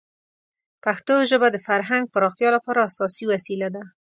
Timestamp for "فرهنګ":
1.67-2.03